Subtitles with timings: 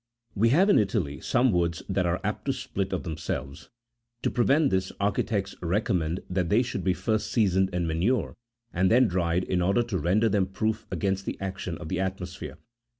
[0.33, 3.69] "We have in Italy some woods that are apt to split of themselves:
[4.23, 8.33] to prevent this, architects recommend that they should be first seasoned in manure44
[8.73, 12.57] and then dried, in order to render them proof against the action of the atmosphere.